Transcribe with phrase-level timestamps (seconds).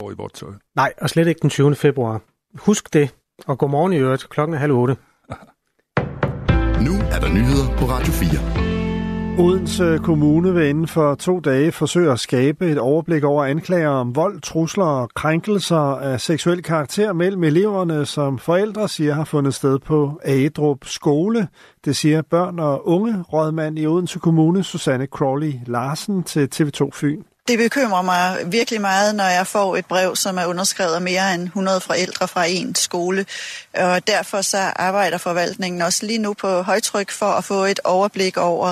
[0.00, 0.50] i vådt tøj.
[0.76, 1.74] Nej, og slet ikke den 20.
[1.74, 2.20] februar.
[2.54, 3.14] Husk det,
[3.46, 4.28] og godmorgen i øvrigt.
[4.30, 4.96] Klokken er halv otte.
[6.86, 8.68] Nu er der nyheder på Radio 4.
[9.38, 14.16] Odense Kommune vil inden for to dage forsøge at skabe et overblik over anklager om
[14.16, 19.78] vold, trusler og krænkelser af seksuel karakter mellem eleverne, som forældre siger har fundet sted
[19.78, 21.48] på Agedrup skole.
[21.84, 27.22] Det siger børn og unge rådmand i Odense Kommune, Susanne Crawley Larsen til TV2 Fyn.
[27.48, 31.34] Det bekymrer mig virkelig meget, når jeg får et brev, som er underskrevet af mere
[31.34, 33.26] end 100 forældre fra en skole.
[33.74, 38.36] Og derfor så arbejder forvaltningen også lige nu på højtryk for at få et overblik
[38.36, 38.68] over,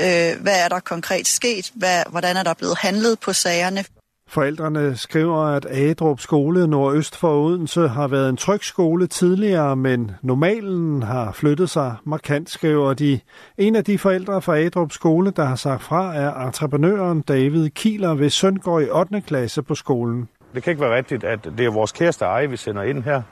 [0.00, 3.84] øh, hvad er der konkret sket, hvad, hvordan er der blevet handlet på sagerne.
[4.30, 10.10] Forældrene skriver, at Agedrup skole nordøst for Odense har været en tryg skole tidligere, men
[10.22, 13.20] normalen har flyttet sig markant, skriver de.
[13.58, 18.14] En af de forældre fra Agedrup skole, der har sagt fra, er entreprenøren David Kieler
[18.14, 19.20] ved søn går i 8.
[19.20, 20.28] klasse på skolen.
[20.54, 23.22] Det kan ikke være rigtigt, at det er vores kæreste eje, vi sender ind her.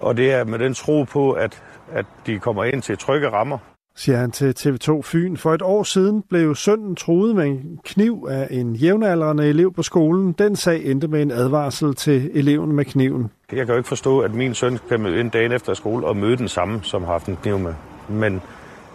[0.00, 3.58] Og det er med den tro på, at, at de kommer ind til trygge rammer
[3.96, 5.36] siger han til TV2 Fyn.
[5.36, 9.82] For et år siden blev sønnen truet med en kniv af en jævnaldrende elev på
[9.82, 10.32] skolen.
[10.32, 13.30] Den sag endte med en advarsel til eleven med kniven.
[13.52, 16.16] Jeg kan jo ikke forstå, at min søn kan møde ind dagen efter skole og
[16.16, 17.74] møde den samme, som har haft en kniv med.
[18.08, 18.42] Men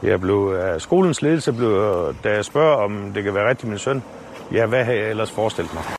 [0.04, 1.72] jeg blev, af skolens ledelse blev,
[2.24, 4.04] da jeg spørger, om det kan være rigtigt min søn,
[4.54, 5.99] ja, hvad har jeg ellers forestillet mig?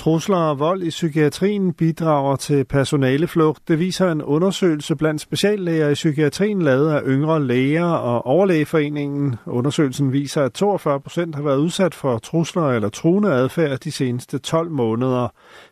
[0.00, 3.68] Trusler og vold i psykiatrien bidrager til personaleflugt.
[3.68, 9.36] Det viser en undersøgelse blandt speciallæger i psykiatrien lavet af yngre læger og overlægeforeningen.
[9.46, 14.38] Undersøgelsen viser, at 42 procent har været udsat for trusler eller truende adfærd de seneste
[14.38, 15.28] 12 måneder.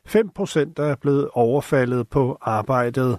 [0.08, 3.18] 5 procent er blevet overfaldet på arbejdet.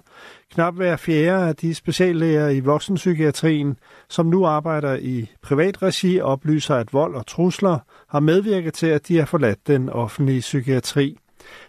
[0.52, 3.76] Knap hver fjerde af de speciallæger i voksenpsykiatrien,
[4.08, 9.08] som nu arbejder i privat regi, oplyser, at vold og trusler har medvirket til, at
[9.08, 11.16] de har forladt den offentlige psykiatri.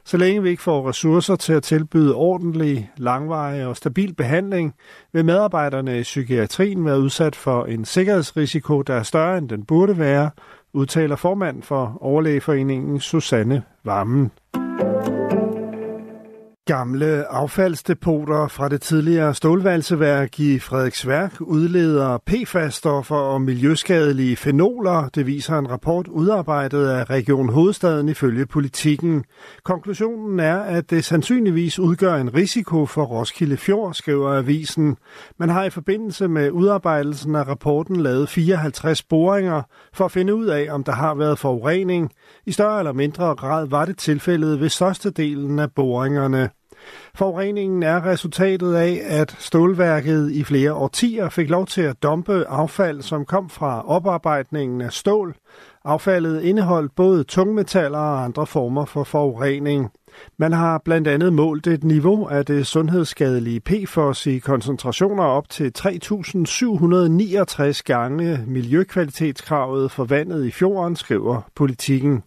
[0.06, 4.74] Så længe vi ikke får ressourcer til at tilbyde ordentlig, langvarig og stabil behandling,
[5.14, 9.98] vil medarbejderne i psykiatrien være udsat for en sikkerhedsrisiko, der er større end den burde
[9.98, 10.30] være,
[10.74, 14.32] udtaler formand for Overlægeforeningen Susanne Varmen.
[16.72, 25.10] Gamle affaldsdepoter fra det tidligere stålvalseværk i Frederiksværk udleder PFAS-stoffer og miljøskadelige fenoler.
[25.16, 29.24] Det viser en rapport udarbejdet af Region Hovedstaden ifølge politikken.
[29.64, 34.98] Konklusionen er, at det sandsynligvis udgør en risiko for Roskilde Fjord, skriver avisen.
[35.40, 39.62] Man har i forbindelse med udarbejdelsen af rapporten lavet 54 boringer
[39.94, 42.12] for at finde ud af, om der har været forurening.
[42.46, 46.50] I større eller mindre grad var det tilfældet ved størstedelen af boringerne.
[47.16, 53.02] Forureningen er resultatet af, at stålværket i flere årtier fik lov til at dumpe affald,
[53.02, 55.36] som kom fra oparbejdningen af stål.
[55.86, 59.92] Affaldet indeholdt både tungmetaller og andre former for forurening.
[60.38, 65.72] Man har blandt andet målt et niveau af det sundhedsskadelige PFOS i koncentrationer op til
[65.78, 72.24] 3.769 gange miljøkvalitetskravet for vandet i fjorden, skriver politikken.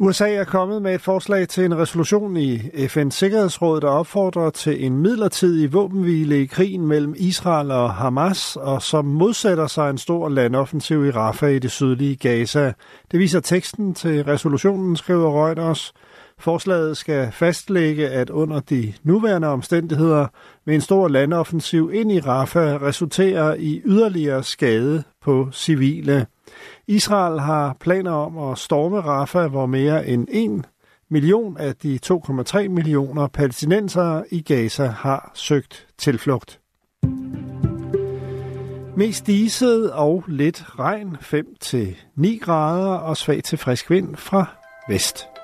[0.00, 4.84] USA er kommet med et forslag til en resolution i FN's Sikkerhedsråd, der opfordrer til
[4.84, 10.28] en midlertidig våbenhvile i krigen mellem Israel og Hamas, og som modsætter sig en stor
[10.28, 12.72] landoffensiv i Rafah i det sydlige Gaza.
[13.10, 15.92] Det viser teksten til resolutionen, skriver Reuters.
[16.38, 20.26] Forslaget skal fastlægge, at under de nuværende omstændigheder
[20.64, 26.26] vil en stor landoffensiv ind i Rafah resultere i yderligere skade på civile.
[26.86, 30.64] Israel har planer om at storme Rafah, hvor mere end 1
[31.10, 36.60] million af de 2,3 millioner palæstinensere i Gaza har søgt tilflugt.
[38.96, 44.46] Mest diset og lidt regn, 5-9 grader og svag til frisk vind fra
[44.88, 45.37] vest.